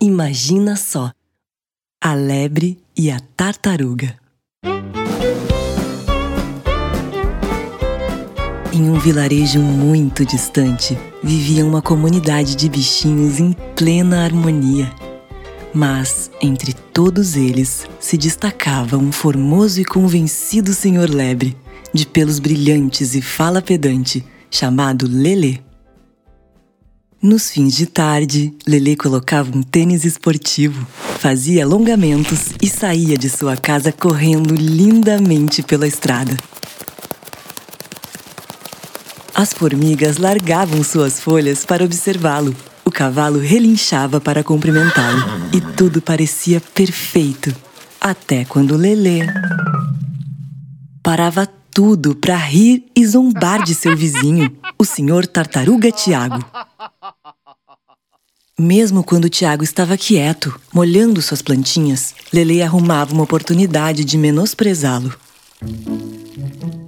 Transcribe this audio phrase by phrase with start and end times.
[0.00, 1.12] Imagina só:
[2.02, 4.16] a lebre e a tartaruga.
[8.72, 14.92] Em um vilarejo muito distante, vivia uma comunidade de bichinhos em plena harmonia.
[15.72, 21.56] Mas, entre todos eles, se destacava um formoso e convencido senhor lebre,
[21.92, 25.60] de pelos brilhantes e fala pedante, chamado Lelê.
[27.24, 30.86] Nos fins de tarde, Lelê colocava um tênis esportivo,
[31.18, 36.36] fazia alongamentos e saía de sua casa correndo lindamente pela estrada.
[39.34, 42.54] As formigas largavam suas folhas para observá-lo.
[42.84, 47.56] O cavalo relinchava para cumprimentá-lo e tudo parecia perfeito.
[47.98, 49.20] Até quando Lelê
[51.02, 56.44] parava tudo para rir e zombar de seu vizinho, o senhor Tartaruga Tiago.
[58.58, 65.12] Mesmo quando Tiago estava quieto, molhando suas plantinhas, Lele arrumava uma oportunidade de menosprezá-lo.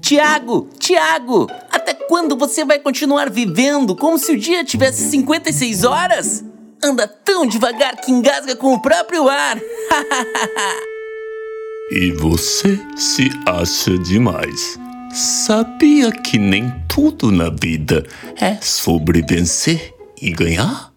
[0.00, 6.44] Tiago, Tiago, até quando você vai continuar vivendo como se o dia tivesse 56 horas?
[6.80, 9.58] Anda tão devagar que engasga com o próprio ar.
[11.90, 14.78] e você se acha demais.
[15.12, 18.06] Sabia que nem tudo na vida
[18.40, 19.92] é sobre vencer
[20.22, 20.95] e ganhar?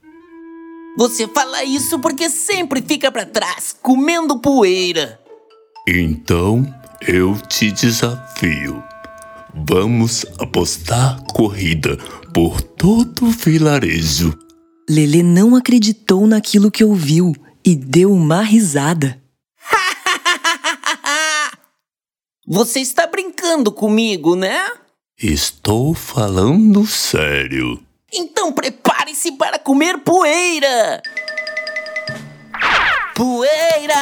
[0.97, 5.19] Você fala isso porque sempre fica para trás, comendo poeira.
[5.87, 6.65] Então
[7.01, 8.83] eu te desafio.
[9.53, 11.97] Vamos apostar corrida
[12.33, 14.37] por todo o vilarejo.
[14.89, 17.33] Lele não acreditou naquilo que ouviu
[17.65, 19.21] e deu uma risada.
[22.47, 24.59] Você está brincando comigo, né?
[25.21, 27.83] Estou falando sério.
[28.13, 28.51] Então
[29.37, 31.01] para comer poeira!
[33.13, 33.93] Poeira!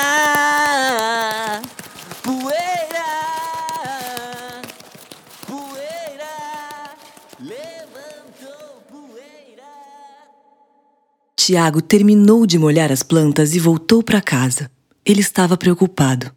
[2.21, 3.08] Poeira!
[5.47, 6.33] Poeira!
[7.39, 9.64] Levantou poeira!
[11.36, 14.69] Tiago terminou de molhar as plantas e voltou para casa.
[15.03, 16.31] Ele estava preocupado.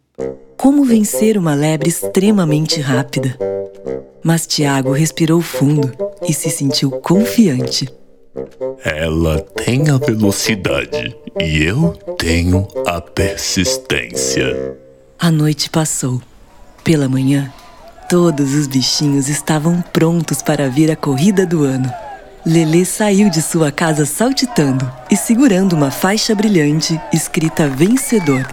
[0.57, 3.37] Como vencer uma lebre extremamente rápida?
[4.23, 5.91] Mas Tiago respirou fundo
[6.27, 8.00] e se sentiu confiante.
[8.83, 14.77] Ela tem a velocidade e eu tenho a persistência.
[15.19, 16.21] A noite passou.
[16.83, 17.51] Pela manhã,
[18.09, 21.91] todos os bichinhos estavam prontos para vir a corrida do ano.
[22.45, 28.47] Lelê saiu de sua casa saltitando e segurando uma faixa brilhante escrita vencedor.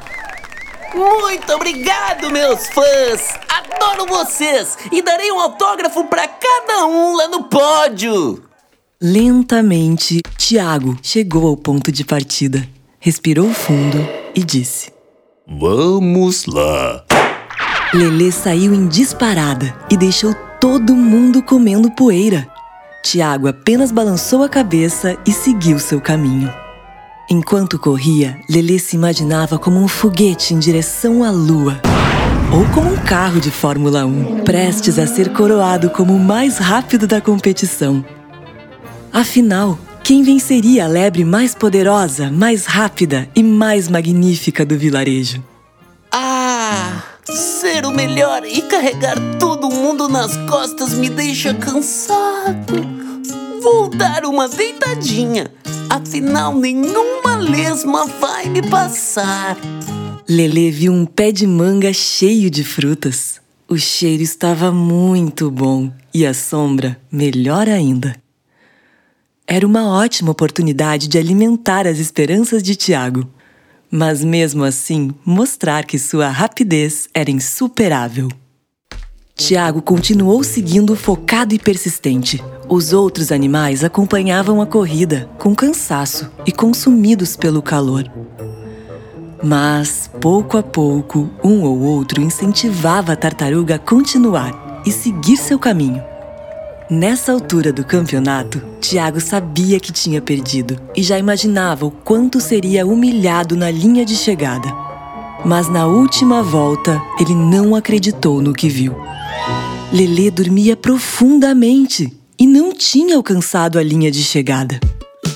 [0.94, 3.38] Muito obrigado, meus fãs!
[3.48, 8.47] Adoro vocês e darei um autógrafo para cada um lá no pódio!
[9.00, 13.96] Lentamente, Tiago chegou ao ponto de partida, respirou fundo
[14.34, 14.90] e disse:
[15.46, 17.04] Vamos lá!
[17.94, 22.48] Lelê saiu em disparada e deixou todo mundo comendo poeira.
[23.04, 26.52] Tiago apenas balançou a cabeça e seguiu seu caminho.
[27.30, 31.80] Enquanto corria, Lelê se imaginava como um foguete em direção à lua.
[32.52, 37.06] Ou como um carro de Fórmula 1, prestes a ser coroado como o mais rápido
[37.06, 38.04] da competição.
[39.12, 45.42] Afinal, quem venceria a lebre mais poderosa, mais rápida e mais magnífica do vilarejo?
[46.10, 52.74] Ah, ser o melhor e carregar todo mundo nas costas me deixa cansado.
[53.62, 55.50] Vou dar uma deitadinha.
[55.90, 59.56] Afinal, nenhuma lesma vai me passar.
[60.28, 63.40] Lele viu um pé de manga cheio de frutas.
[63.68, 68.16] O cheiro estava muito bom e a sombra melhor ainda.
[69.50, 73.26] Era uma ótima oportunidade de alimentar as esperanças de Tiago,
[73.90, 78.28] mas mesmo assim mostrar que sua rapidez era insuperável.
[79.34, 82.44] Tiago continuou seguindo focado e persistente.
[82.68, 88.04] Os outros animais acompanhavam a corrida, com cansaço e consumidos pelo calor.
[89.42, 95.58] Mas, pouco a pouco, um ou outro incentivava a tartaruga a continuar e seguir seu
[95.58, 96.02] caminho.
[96.90, 102.86] Nessa altura do campeonato, Tiago sabia que tinha perdido e já imaginava o quanto seria
[102.86, 104.72] humilhado na linha de chegada.
[105.44, 108.96] Mas na última volta, ele não acreditou no que viu.
[109.92, 114.80] Lelê dormia profundamente e não tinha alcançado a linha de chegada.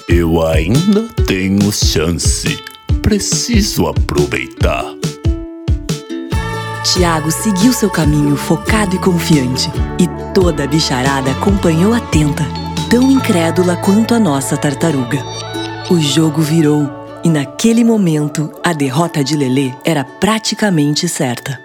[0.08, 2.58] Eu ainda tenho chance.
[3.02, 4.86] Preciso aproveitar.
[6.84, 9.70] Tiago seguiu seu caminho focado e confiante,
[10.00, 12.44] e toda a bicharada acompanhou atenta,
[12.90, 15.18] tão incrédula quanto a nossa tartaruga.
[15.90, 16.90] O jogo virou
[17.24, 21.60] E naquele momento, a derrota de Lelê era praticamente certa.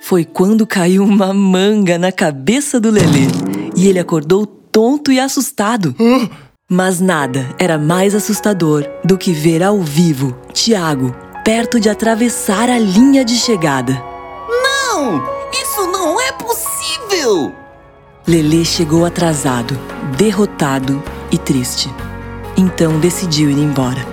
[0.00, 3.26] Foi quando caiu uma manga na cabeça do Lelê
[3.74, 5.94] e ele acordou tonto e assustado.
[6.68, 12.78] Mas nada era mais assustador do que ver ao vivo Tiago perto de atravessar a
[12.78, 13.94] linha de chegada.
[14.48, 15.22] Não!
[15.50, 17.67] Isso não é possível!
[18.28, 19.74] Lelê chegou atrasado,
[20.18, 21.02] derrotado
[21.32, 21.88] e triste.
[22.58, 24.04] Então decidiu ir embora,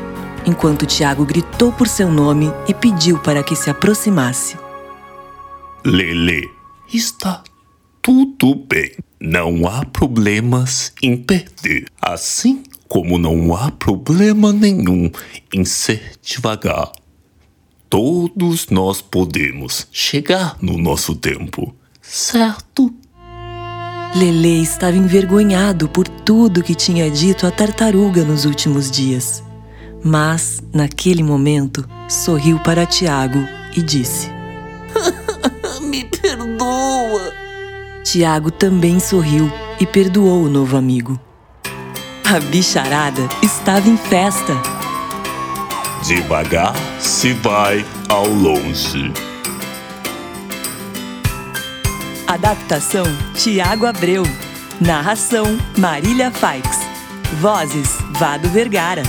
[0.45, 4.57] enquanto Tiago gritou por seu nome e pediu para que se aproximasse.
[5.83, 6.50] Lele,
[6.94, 7.44] está
[8.01, 8.94] tudo bem.
[9.19, 15.11] Não há problemas em perder, assim como não há problema nenhum
[15.53, 16.89] em ser devagar.
[17.89, 22.95] Todos nós podemos chegar no nosso tempo, certo?
[24.15, 29.44] Lele estava envergonhado por tudo que tinha dito a tartaruga nos últimos dias.
[30.01, 33.45] Mas, naquele momento, sorriu para Tiago
[33.75, 34.29] e disse:
[35.83, 37.33] Me perdoa!
[38.06, 39.51] Tiago também sorriu
[39.81, 41.19] e perdoou o novo amigo.
[42.23, 44.53] A bicharada estava em festa.
[46.07, 49.11] Devagar se vai ao longe.
[52.27, 53.06] Adaptação
[53.36, 54.24] Tiago Abreu.
[54.81, 55.45] Narração
[55.77, 56.66] Marília Faix.
[57.39, 59.04] Vozes Vado Vergara.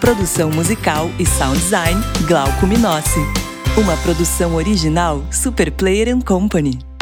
[0.00, 3.20] Produção musical e sound design Glauco Minossi.
[3.76, 6.95] Uma produção original Super Player Company.